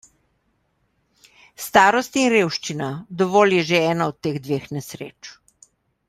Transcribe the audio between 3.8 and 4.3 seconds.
ena od